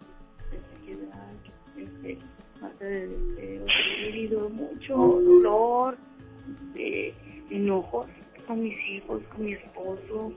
[1.76, 2.18] Este,
[2.80, 5.98] de he vivido mucho dolor,
[6.70, 7.14] este,
[7.50, 8.08] enojos
[8.48, 10.32] con mis hijos, con mi esposo,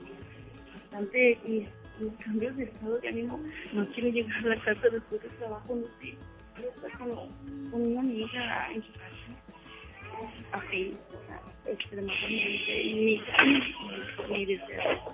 [0.73, 1.69] bastante mis,
[1.99, 3.39] mis cambios de estado de ánimo.
[3.73, 6.15] No quiero llegar a la casa después del trabajo, no sé,
[6.55, 7.09] quiero estar con,
[7.69, 9.51] con una amiga en su casa
[10.51, 13.21] así, o sea, extremadamente, y mi,
[14.29, 15.13] mi, deseo.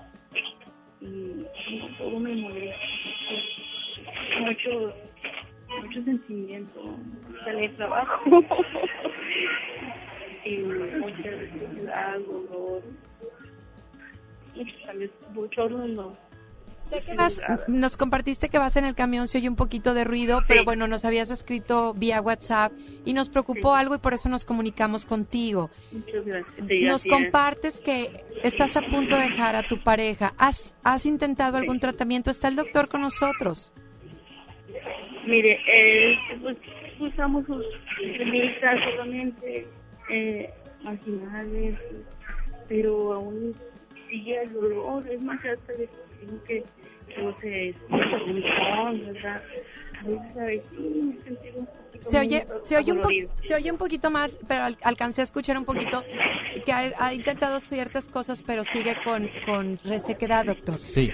[0.99, 2.85] Y como todo me molesta,
[4.39, 4.93] mucho,
[5.81, 6.97] mucho sentimiento,
[7.43, 8.29] sale trabajo,
[10.45, 12.83] y mucha ansiedad, dolor,
[14.55, 16.26] muchos cambios, dolor.
[16.87, 20.05] Sé que vas, nos compartiste que vas en el camión, se oye un poquito de
[20.05, 22.71] ruido, pero bueno, nos habías escrito vía WhatsApp
[23.03, 25.69] y nos preocupó algo y por eso nos comunicamos contigo.
[25.91, 26.67] Muchas gracias.
[26.67, 27.11] Sí, Nos es.
[27.11, 30.33] compartes que estás a punto de dejar a tu pareja.
[30.37, 32.29] ¿Has, has intentado algún tratamiento?
[32.29, 33.73] ¿Está el doctor con nosotros?
[35.25, 36.57] Mire, eh, pues
[37.01, 37.65] usamos sus
[38.95, 39.67] solamente
[40.09, 40.49] eh,
[40.83, 41.77] marginales,
[42.69, 43.53] pero aún
[44.09, 45.07] sigue el dolor.
[45.09, 45.89] Es más, hasta le
[46.21, 46.63] digo que
[47.07, 47.97] que no sé, es un
[49.05, 49.41] ¿verdad?
[50.03, 53.55] A veces a veces me sentí un poquito Se oye, se oye, un po- se
[53.55, 56.03] oye un poquito más, pero al- alcancé a escuchar un poquito
[56.65, 60.75] que ha, ha intentado ciertas cosas, pero sigue con, con resequedad, doctor.
[60.75, 61.11] Sí.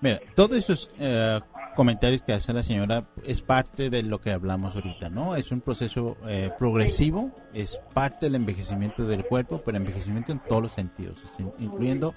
[0.00, 1.40] Mira, todos esos eh,
[1.76, 5.36] comentarios que hace la señora es parte de lo que hablamos ahorita, ¿no?
[5.36, 10.62] Es un proceso eh, progresivo, es parte del envejecimiento del cuerpo, pero envejecimiento en todos
[10.62, 11.22] los sentidos,
[11.58, 12.14] incluyendo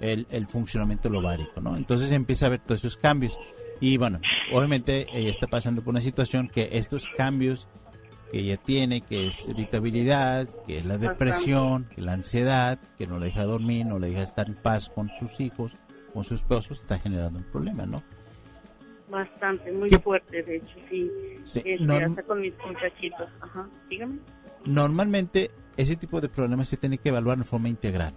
[0.00, 1.76] el, el funcionamiento lovárico, ¿no?
[1.76, 3.38] Entonces empieza a haber todos esos cambios.
[3.80, 4.20] Y bueno,
[4.52, 7.68] obviamente ella está pasando por una situación que estos cambios
[8.32, 13.18] que ella tiene, que es irritabilidad, que es la depresión, que la ansiedad, que no
[13.18, 15.76] le deja dormir, no le deja estar en paz con sus hijos,
[16.12, 18.02] con su esposo, está generando un problema, ¿no?
[19.10, 21.10] Bastante, muy ¿Qué- fuerte, de hecho, sí.
[21.44, 23.28] Sí, Este, no- hasta con mis muchachitos.
[23.40, 24.18] Ajá, dígame.
[24.64, 28.14] Normalmente ese tipo de problemas se tiene que evaluar de forma integral.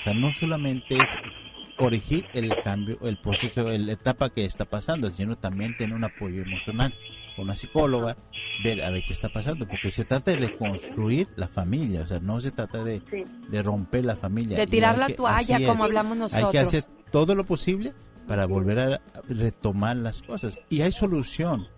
[0.00, 1.08] O sea, no solamente es
[1.78, 6.42] corregir el cambio, el proceso, la etapa que está pasando, sino también tener un apoyo
[6.42, 6.92] emocional
[7.36, 8.16] con una psicóloga,
[8.62, 12.20] ver a ver qué está pasando, porque se trata de reconstruir la familia, o sea,
[12.20, 13.00] no se trata de,
[13.48, 14.58] de romper la familia.
[14.58, 15.80] De tirar hay la que- toalla, como es.
[15.82, 16.52] hablamos Hay nosotros.
[16.52, 17.92] que hacer todo lo posible
[18.26, 20.60] para volver a retomar las cosas.
[20.68, 21.68] Y hay solución.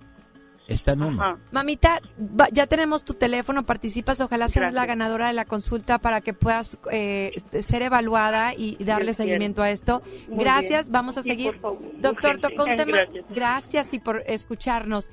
[0.66, 1.38] Está en uno.
[1.53, 4.74] Mamita, va- ya tenemos tu teléfono, participas, ojalá seas Gracias.
[4.74, 9.16] la ganadora de la consulta para que puedas eh, este, ser evaluada y darle Dios
[9.18, 10.03] seguimiento a esto.
[10.26, 10.92] Muy Gracias, bien.
[10.92, 11.61] vamos a seguir.
[11.61, 12.97] favor, Doctor, toca un tema.
[12.97, 13.24] Gracias.
[13.28, 15.11] Gracias y por escucharnos.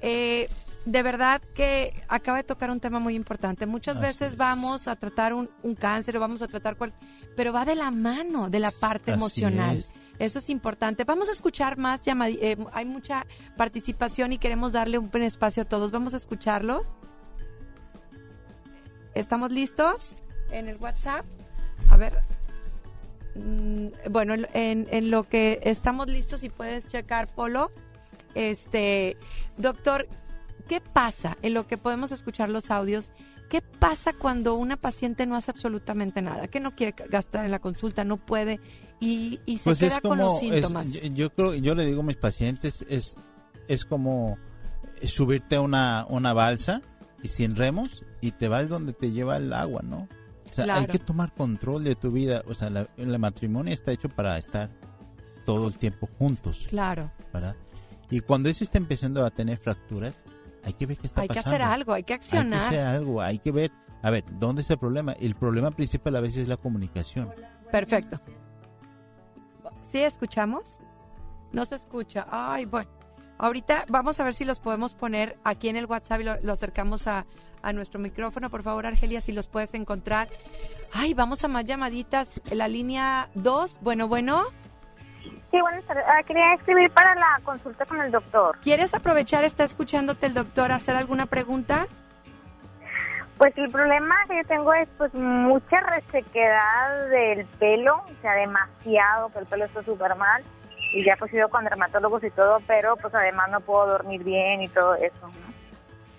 [0.00, 0.48] Eh,
[0.86, 3.66] de verdad que acaba de tocar un tema muy importante.
[3.66, 6.94] Muchas Así veces vamos a tratar un, un cáncer o vamos a tratar cual,
[7.36, 9.76] pero va de la mano de la parte Así emocional.
[9.76, 9.92] es.
[10.18, 11.04] Eso es importante.
[11.04, 15.62] Vamos a escuchar más llamadi- eh, hay mucha participación y queremos darle un buen espacio
[15.64, 15.92] a todos.
[15.92, 16.94] Vamos a escucharlos.
[19.14, 20.16] ¿Estamos listos?
[20.50, 21.24] En el WhatsApp.
[21.88, 22.18] A ver.
[23.34, 27.70] Mm, Bueno, en, en- en lo que estamos listos, si puedes checar, Polo.
[28.34, 29.16] Este,
[29.56, 30.06] doctor,
[30.68, 33.10] ¿qué pasa en lo que podemos escuchar los audios?
[33.48, 36.48] ¿Qué pasa cuando una paciente no hace absolutamente nada?
[36.48, 38.60] Que no quiere gastar en la consulta, no puede
[39.00, 40.92] y, y se Pues queda es con los es- síntomas.
[40.92, 43.16] yo, yo creo, yo le digo a mis pacientes, es,
[43.68, 44.36] es como
[45.02, 46.82] subirte a una, una balsa
[47.22, 50.08] y sin remos y te vas donde te lleva el agua, ¿no?
[50.50, 52.42] O sea, hay que tomar control de tu vida.
[52.48, 54.70] O sea, la- el matrimonio está hecho para estar
[55.44, 57.12] todo el tiempo juntos, Claro.
[57.32, 57.54] ¿verdad?
[58.10, 60.14] Y cuando eso está empezando a tener fracturas,
[60.66, 61.50] hay que ver qué está Hay que pasando.
[61.56, 62.58] hacer algo, hay que Hay que accionar.
[62.60, 65.12] hacer algo, hay que ver, a ver, ¿dónde está el problema?
[65.12, 67.32] El problema principal a veces es la comunicación.
[67.72, 68.20] Perfecto.
[69.80, 70.78] ¿Sí escuchamos?
[71.52, 72.26] No se escucha.
[72.30, 72.90] Ay, bueno.
[73.38, 76.52] Ahorita vamos a ver si los podemos poner aquí en el WhatsApp y lo, lo
[76.52, 77.26] acercamos a,
[77.62, 78.48] a nuestro micrófono.
[78.50, 80.28] Por favor, Argelia, si los puedes encontrar.
[80.92, 82.40] Ay, vamos a más llamaditas.
[82.50, 83.80] La línea 2.
[83.82, 84.44] Bueno, bueno.
[85.50, 86.04] Sí, buenas tardes.
[86.06, 88.58] Ah, quería escribir para la consulta con el doctor.
[88.62, 89.44] ¿Quieres aprovechar?
[89.44, 91.86] ¿Está escuchándote el doctor hacer alguna pregunta?
[93.38, 99.28] Pues el problema que yo tengo es pues mucha resequedad del pelo, o sea, demasiado,
[99.28, 100.42] que el pelo está súper mal.
[100.92, 104.24] Y ya pues he ido con dermatólogos y todo, pero pues además no puedo dormir
[104.24, 105.28] bien y todo eso,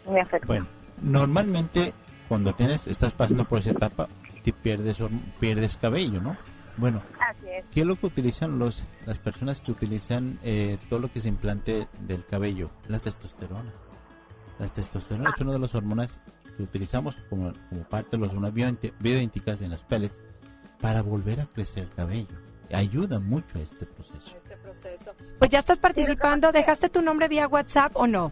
[0.06, 0.14] ¿no?
[0.14, 0.46] Me afecta.
[0.46, 0.68] Bueno,
[1.02, 1.94] normalmente
[2.28, 4.08] cuando tienes, estás pasando por esa etapa,
[4.44, 5.00] te pierdes,
[5.40, 6.38] pierdes cabello, ¿no?
[6.78, 7.02] Bueno,
[7.58, 7.66] es.
[7.74, 11.30] ¿qué es lo que utilizan los, las personas que utilizan eh, todo lo que se
[11.30, 12.70] implante del cabello?
[12.88, 13.74] La testosterona.
[14.60, 16.20] La testosterona es una de las hormonas
[16.56, 20.22] que utilizamos como, como parte de las hormonas bioidénticas en las pellets
[20.82, 22.36] para volver a crecer el cabello.
[22.74, 24.36] Ayuda mucho a este proceso.
[25.40, 26.52] Pues ya estás participando.
[26.52, 28.32] ¿Dejaste tu nombre vía WhatsApp o no?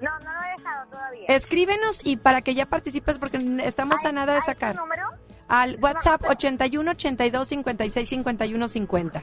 [0.00, 1.26] No, no lo he dejado todavía.
[1.28, 4.74] Escríbenos y para que ya participes porque estamos a nada de sacar.
[4.74, 5.09] número?
[5.50, 9.22] Al WhatsApp 81 82 56 51 50.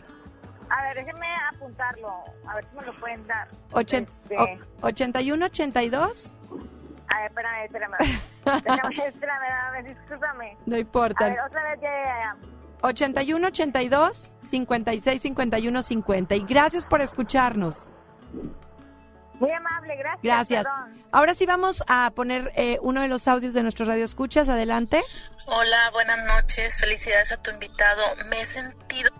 [0.69, 2.09] A ver, déjenme apuntarlo,
[2.47, 3.47] a ver si me lo pueden dar.
[3.71, 6.33] Ochen- Este, o- 81 82.
[7.09, 7.95] A ver, espérame, espérame.
[9.07, 10.57] Espérame, dame, discúlpame.
[10.65, 11.25] No importa.
[11.25, 12.35] A ver, otra vez ya, ya, ya.
[12.81, 16.35] 81 82 56 51 50.
[16.35, 17.85] Y gracias por escucharnos.
[19.39, 20.23] Muy amable, gracias.
[20.23, 20.63] Gracias.
[20.65, 21.03] perdón.
[21.11, 24.49] Ahora sí vamos a poner eh, uno de los audios de nuestro radio escuchas.
[24.49, 25.03] Adelante.
[25.45, 26.79] Hola, buenas noches.
[26.79, 28.01] Felicidades a tu invitado.
[28.29, 29.11] Me he sentido,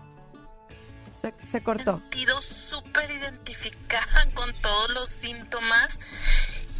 [1.18, 1.98] Se, se cortó.
[2.00, 5.98] sentido súper identificada con todos los síntomas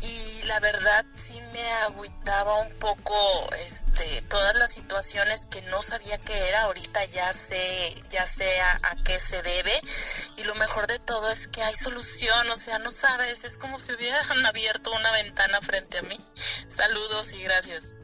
[0.02, 3.14] y la verdad sí me agüitaba un poco
[3.66, 6.62] este todas las situaciones que no sabía qué era.
[6.62, 9.72] Ahorita ya sé, ya sé a, a qué se debe
[10.36, 12.50] y lo mejor de todo es que hay solución.
[12.50, 16.18] O sea, no sabes, es como si hubieran abierto una ventana frente a mí.
[16.68, 17.97] Saludos y gracias.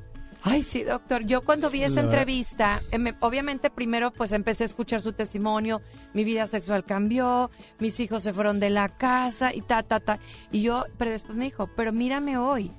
[0.46, 1.24] Ay, sí, doctor.
[1.24, 5.80] Yo cuando vi esa entrevista, eh, me- obviamente primero pues empecé a escuchar su testimonio,
[6.12, 10.18] mi vida sexual cambió, mis hijos se fueron de la casa y ta, ta, ta.
[10.52, 12.70] Y yo, pero después me dijo, pero mírame hoy.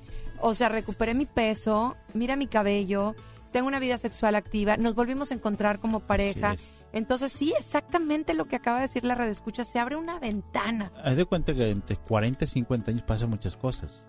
[0.41, 3.15] O sea, recuperé mi peso, mira mi cabello,
[3.51, 6.55] tengo una vida sexual activa, nos volvimos a encontrar como pareja.
[6.93, 10.91] Entonces sí, exactamente lo que acaba de decir la radio escucha, se abre una ventana.
[11.03, 14.05] Haz de cuenta que entre 40 y 50 años pasan muchas cosas.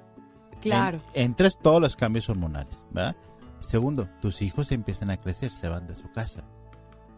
[0.60, 1.00] Claro.
[1.14, 3.16] En- entre todos los cambios hormonales, ¿verdad?
[3.58, 6.44] Segundo, tus hijos empiezan a crecer, se van de su casa.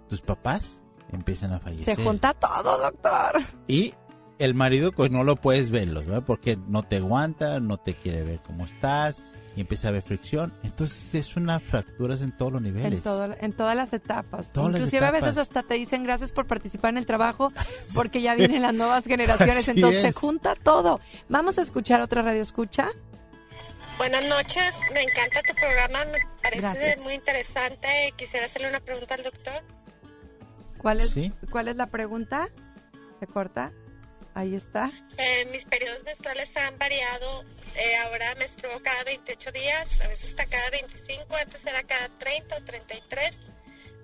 [0.09, 0.81] Tus papás
[1.13, 1.97] empiezan a fallecer.
[1.97, 3.43] Se junta todo, doctor.
[3.67, 3.95] Y
[4.39, 6.23] el marido, pues no lo puedes verlos, ¿verdad?
[6.27, 9.25] Porque no te aguanta, no te quiere ver cómo estás,
[9.57, 10.55] y empieza a haber fricción.
[10.63, 12.93] Entonces es una fracturas en todos los niveles.
[12.99, 14.51] En, todo- en todas las etapas.
[14.53, 17.53] Todas las Inclusive a veces hasta te dicen gracias por participar en el trabajo
[17.97, 19.59] porque ya vienen las nuevas generaciones.
[19.59, 21.01] Así Entonces se junta todo.
[21.29, 22.91] Vamos a escuchar otra radio escucha.
[23.99, 26.99] Buenas noches, me encanta tu programa, me parece Gracias.
[26.99, 28.15] muy interesante.
[28.17, 29.65] Quisiera hacerle una pregunta al doctor.
[30.79, 31.33] ¿Cuál es, Sí.
[31.51, 32.49] ¿Cuál es la pregunta?
[33.19, 33.73] ¿Se corta?
[34.35, 34.93] Ahí está.
[35.17, 37.43] Eh, mis periodos menstruales han variado.
[37.75, 42.57] Eh, ahora menstruo cada 28 días, a veces hasta cada 25, antes era cada 30
[42.57, 43.39] o 33.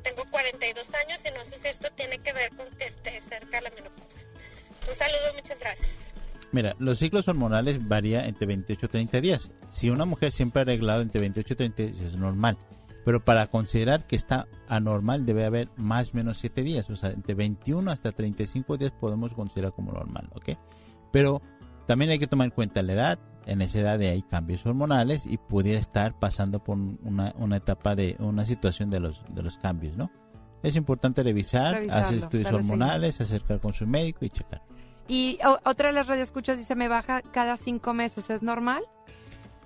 [0.02, 3.60] Tengo 42 años y no sé si esto tiene que ver con que esté cerca
[3.60, 4.26] la menopausia.
[4.88, 6.13] Un saludo, muchas gracias.
[6.54, 9.50] Mira, los ciclos hormonales varían entre 28 y 30 días.
[9.68, 12.56] Si una mujer siempre ha arreglado entre 28 y 30 días es normal.
[13.04, 16.88] Pero para considerar que está anormal debe haber más o menos 7 días.
[16.90, 20.50] O sea, entre 21 hasta 35 días podemos considerar como normal, ¿ok?
[21.10, 21.42] Pero
[21.88, 23.18] también hay que tomar en cuenta la edad.
[23.46, 28.14] En esa edad hay cambios hormonales y pudiera estar pasando por una, una etapa de
[28.20, 30.08] una situación de los, de los cambios, ¿no?
[30.62, 34.62] Es importante revisar, Revisarlo, hacer estudios hormonales, acercar con su médico y checar.
[35.08, 38.82] Y o- otra de las radioescuchas dice, me baja cada cinco meses, ¿es normal?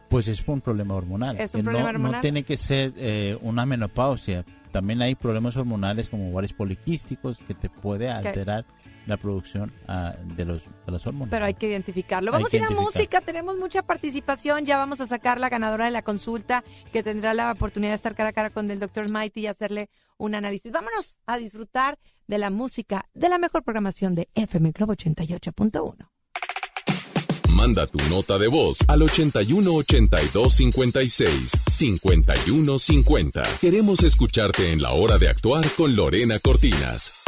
[0.08, 1.38] Pues es un problema hormonal.
[1.38, 2.12] Es un que no, hormonal.
[2.12, 4.44] no tiene que ser eh, una menopausia.
[4.70, 8.64] También hay problemas hormonales como ovarios poliquísticos que te puede alterar
[9.08, 11.30] la producción ah, de los de los hormonas.
[11.30, 12.30] Pero hay que identificarlo.
[12.30, 14.66] Vamos a ir a música, tenemos mucha participación.
[14.66, 18.14] Ya vamos a sacar la ganadora de la consulta que tendrá la oportunidad de estar
[18.14, 19.88] cara a cara con el doctor Mighty y hacerle
[20.18, 20.70] un análisis.
[20.70, 26.06] Vámonos a disfrutar de la música de la mejor programación de FM Globo 88.1.
[27.54, 33.42] Manda tu nota de voz al 81 82 56 51 50.
[33.60, 37.27] Queremos escucharte en la hora de actuar con Lorena Cortinas.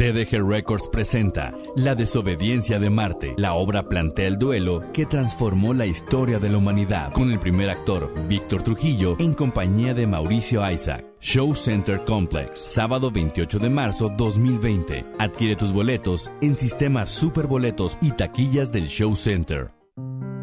[0.00, 3.34] TDG Records presenta La desobediencia de Marte.
[3.36, 7.68] La obra plantea el duelo que transformó la historia de la humanidad con el primer
[7.68, 11.04] actor, Víctor Trujillo, en compañía de Mauricio Isaac.
[11.20, 15.04] Show Center Complex, sábado 28 de marzo 2020.
[15.18, 19.70] Adquiere tus boletos en sistemas superboletos y taquillas del Show Center.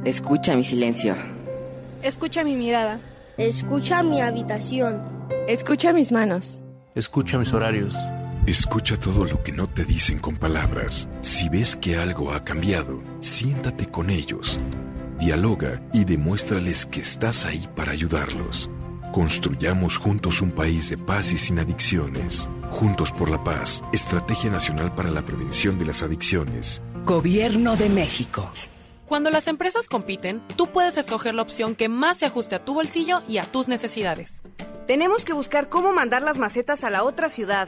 [0.05, 1.15] Escucha mi silencio.
[2.03, 2.99] Escucha mi mirada.
[3.39, 5.01] Escucha mi habitación.
[5.47, 6.59] Escucha mis manos.
[6.93, 7.95] Escucha mis horarios.
[8.47, 11.09] Escucha todo lo que no te dicen con palabras.
[11.19, 14.57] Si ves que algo ha cambiado, siéntate con ellos.
[15.19, 18.69] Dialoga y demuéstrales que estás ahí para ayudarlos.
[19.11, 22.49] Construyamos juntos un país de paz y sin adicciones.
[22.71, 26.81] Juntos por la paz, Estrategia Nacional para la Prevención de las Adicciones.
[27.03, 28.49] Gobierno de México.
[29.05, 32.75] Cuando las empresas compiten, tú puedes escoger la opción que más se ajuste a tu
[32.75, 34.41] bolsillo y a tus necesidades.
[34.87, 37.67] Tenemos que buscar cómo mandar las macetas a la otra ciudad.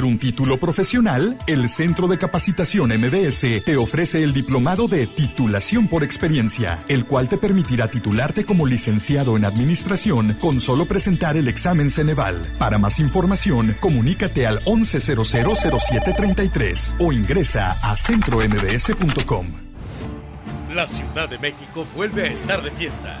[0.00, 1.36] un título profesional?
[1.46, 7.28] El Centro de Capacitación MBS te ofrece el diplomado de titulación por experiencia, el cual
[7.28, 12.40] te permitirá titularte como licenciado en administración con solo presentar el examen Ceneval.
[12.58, 19.46] Para más información, comunícate al 11000733 o ingresa a centrombs.com.
[20.74, 23.20] La Ciudad de México vuelve a estar de fiesta.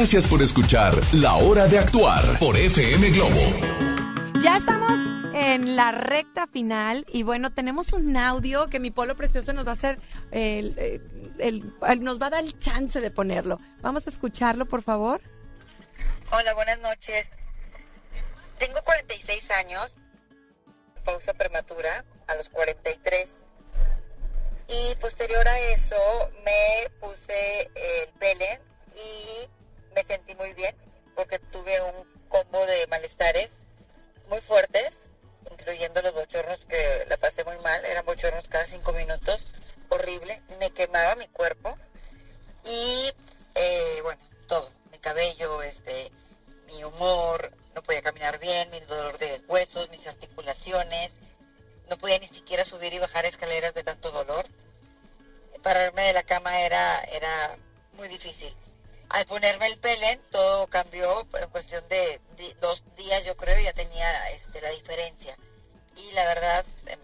[0.00, 3.38] Gracias por escuchar La Hora de Actuar por FM Globo.
[4.40, 4.92] Ya estamos
[5.34, 9.72] en la recta final y bueno, tenemos un audio que mi polo precioso nos va
[9.72, 9.98] a hacer,
[10.30, 13.58] el, el- el- el- nos va a dar el chance de ponerlo.
[13.82, 15.20] Vamos a escucharlo, por favor.
[16.32, 17.30] Hola, buenas noches.
[18.58, 19.98] Tengo 46 años,
[21.04, 23.34] pausa prematura a los 43.
[24.66, 25.94] Y posterior a eso
[26.42, 28.60] me puse el pelen
[28.96, 29.59] y
[29.94, 30.74] me sentí muy bien
[31.14, 33.58] porque tuve un combo de malestares
[34.28, 34.96] muy fuertes,
[35.50, 39.48] incluyendo los bochornos que la pasé muy mal, eran bochornos cada cinco minutos,
[39.88, 41.76] horrible, me quemaba mi cuerpo
[42.64, 43.12] y
[43.54, 46.12] eh, bueno, todo, mi cabello, este,
[46.66, 51.12] mi humor, no podía caminar bien, mi dolor de huesos, mis articulaciones,
[51.88, 54.44] no podía ni siquiera subir y bajar escaleras de tanto dolor.
[55.62, 57.56] Pararme de la cama era, era
[57.94, 58.54] muy difícil.
[59.10, 62.20] Al ponerme el pelen, todo cambió en cuestión de
[62.60, 65.36] dos días, yo creo, ya tenía este, la diferencia.
[65.96, 66.98] Y la verdad, em,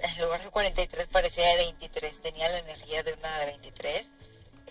[0.00, 4.10] en lugar de 43 parecía de 23, tenía la energía de una de 23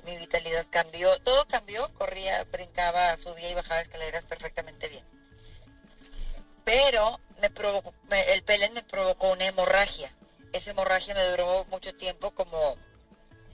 [0.08, 5.04] mi vitalidad cambió, todo cambió, corría, brincaba, subía y bajaba escaleras perfectamente bien.
[6.64, 10.12] Pero me provocó, el pelen me provocó una hemorragia.
[10.54, 12.78] esa hemorragia me duró mucho tiempo, como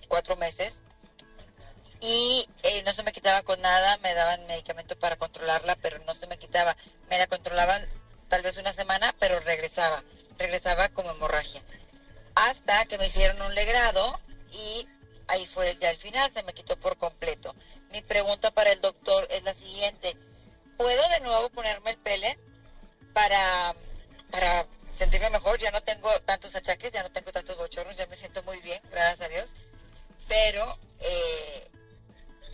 [0.08, 0.78] cuatro meses.
[2.04, 6.14] Y eh, no se me quitaba con nada, me daban medicamento para controlarla, pero no
[6.16, 6.76] se me quitaba.
[7.10, 7.88] Me la controlaban
[8.28, 10.04] tal vez una semana, pero regresaba,
[10.38, 11.62] regresaba como hemorragia.
[12.36, 14.20] Hasta que me hicieron un legrado
[14.52, 14.86] y
[15.28, 17.56] ahí fue ya el final, se me quitó por completo.
[17.90, 20.18] Mi pregunta para el doctor es la siguiente.
[20.76, 22.38] ¿Puedo de nuevo ponerme el pele
[23.14, 23.76] para,
[24.30, 25.58] para sentirme mejor?
[25.58, 28.82] Ya no tengo tantos achaques, ya no tengo tantos bochornos, ya me siento muy bien,
[28.92, 29.54] gracias a Dios.
[30.28, 31.70] Pero eh,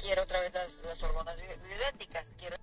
[0.01, 2.33] quiero otra vez las, las hormonas bi- bioidénticas.
[2.37, 2.55] Quiero...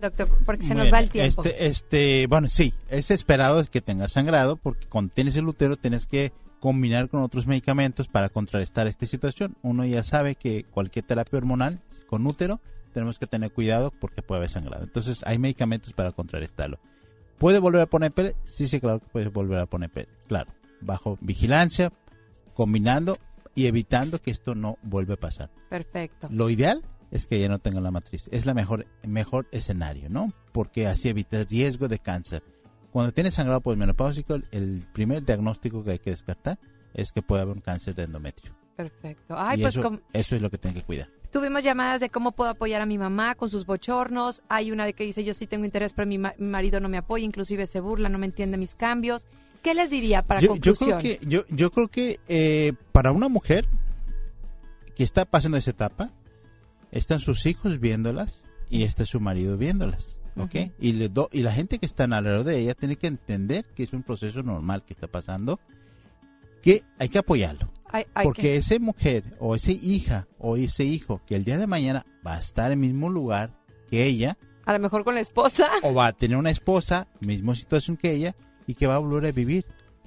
[0.00, 1.42] Doctor, porque se nos va el tiempo.
[1.42, 6.06] Este, este, bueno, sí, es esperado que tengas sangrado porque cuando tienes el útero tienes
[6.06, 9.56] que combinar con otros medicamentos para contrarrestar esta situación.
[9.62, 12.60] Uno ya sabe que cualquier terapia hormonal con útero
[12.92, 14.84] tenemos que tener cuidado porque puede haber sangrado.
[14.84, 16.78] Entonces hay medicamentos para contrarrestarlo.
[17.38, 18.36] ¿Puede volver a poner pele?
[18.44, 20.08] Sí, sí, claro que puede volver a poner pele.
[20.28, 21.92] Claro, bajo vigilancia,
[22.54, 23.18] combinando
[23.54, 25.50] y evitando que esto no vuelva a pasar.
[25.70, 26.28] Perfecto.
[26.30, 28.28] Lo ideal es que ya no tenga la matriz.
[28.32, 30.32] Es la mejor, mejor escenario, ¿no?
[30.52, 32.42] Porque así evita riesgo de cáncer.
[32.90, 36.58] Cuando tienes sangrado posmenopáusico, el primer diagnóstico que hay que descartar
[36.94, 38.54] es que puede haber un cáncer de endometrio.
[38.76, 39.34] Perfecto.
[39.36, 41.08] Ay, y pues eso, eso es lo que tienen que cuidar.
[41.30, 44.42] tuvimos llamadas de cómo puedo apoyar a mi mamá con sus bochornos.
[44.48, 46.88] Hay una de que dice, yo sí tengo interés, pero mi, ma- mi marido no
[46.88, 49.26] me apoya, inclusive se burla, no me entiende mis cambios.
[49.64, 51.00] ¿Qué les diría para yo, yo conclusión?
[51.00, 53.66] creo que, yo, yo creo que eh, para una mujer
[54.94, 56.12] que está pasando esa etapa,
[56.92, 60.20] están sus hijos viéndolas y está su marido viéndolas.
[60.36, 60.54] ¿ok?
[60.54, 60.72] Ujú.
[60.80, 63.84] y, le do- y la gente que está alrededor de ella tiene que entender que
[63.84, 65.60] es un proceso normal que está pasando,
[66.60, 67.70] que hay que apoyarlo.
[67.92, 71.56] Hay- hay porque que- esa mujer o esa hija o ese hijo que el día
[71.56, 73.52] de mañana va a estar en el mismo lugar
[73.90, 75.68] que ella, A lo mejor con la esposa.
[75.84, 78.34] o va a tener una esposa, misma situación que ella,
[78.66, 79.64] y que va a volver a vivir.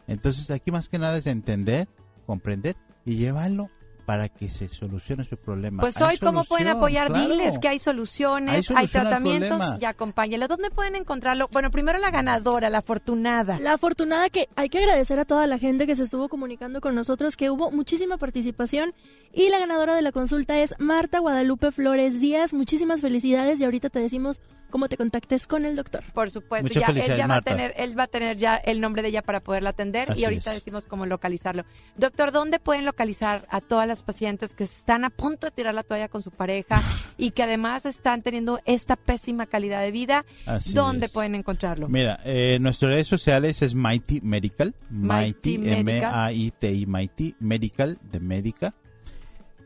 [0.07, 1.87] Entonces aquí más que nada es entender,
[2.25, 3.69] comprender y llevarlo
[4.07, 5.81] para que se solucione su problema.
[5.81, 7.07] Pues Hay hoy, ¿cómo pueden apoyar?
[7.07, 7.27] claro.
[7.27, 10.47] Diles que hay soluciones, Hay hay, solución al tratamientos y acompáñalo.
[10.47, 11.49] ¿Dónde pueden encontrarlo?
[11.51, 13.59] Bueno, primero la ganadora, la afortunada.
[13.59, 16.95] La afortunada que hay que agradecer a toda la gente que se estuvo comunicando con
[16.95, 18.93] nosotros, que hubo muchísima participación
[19.33, 22.53] y la ganadora de la consulta es Marta Guadalupe Flores Díaz.
[22.53, 24.39] Muchísimas felicidades y ahorita te decimos
[24.69, 26.03] cómo te contactes con el doctor.
[26.13, 27.51] Por supuesto, Muchas ya, él felicidades, ya va a Marta.
[27.51, 30.25] tener, él va a tener ya el nombre de ella para poderla atender Así y
[30.25, 30.57] ahorita es.
[30.57, 31.65] decimos cómo localizarlo.
[31.95, 35.83] Doctor, ¿dónde pueden localizar a todas las pacientes que están a punto de tirar la
[35.83, 36.81] toalla con su pareja
[37.17, 40.25] y que además están teniendo esta pésima calidad de vida?
[40.45, 41.11] Así ¿Dónde es.
[41.11, 41.87] pueden encontrarlo?
[41.87, 46.11] Mira, eh, nuestras redes sociales es Mighty Medical, Mighty Mighty, Medical.
[46.11, 48.73] M-A-I-T-I, Mighty Medical, de médica.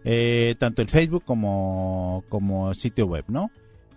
[0.04, 3.52] Eh, tanto el Facebook como, como sitio web, ¿no?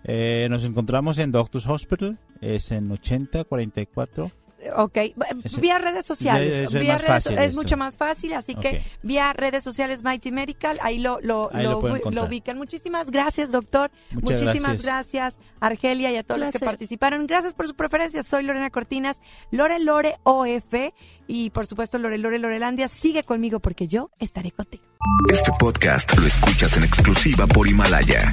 [0.04, 4.30] Eh, nos encontramos en Doctors Hospital, es en 8044.
[4.76, 4.96] Ok,
[5.44, 6.50] Ese- vía redes sociales.
[6.50, 10.32] Es vía más redes- fácil es mucho más fácil, así que vía redes sociales Mighty
[10.32, 12.56] Medical, ahí lo, lo, Ahí ubican.
[12.56, 13.90] Muchísimas gracias, doctor.
[14.12, 15.36] Muchas Muchísimas gracias.
[15.60, 17.26] Argelia, y a todos los que participaron.
[17.26, 18.22] Gracias por su preferencia.
[18.22, 20.74] Soy Lorena Cortinas, Lore Lore OF,
[21.26, 22.88] y por supuesto Lore Lore Lorelandia.
[22.88, 24.84] Sigue conmigo porque yo estaré contigo.
[25.30, 28.32] Este podcast lo escuchas en exclusiva por Himalaya.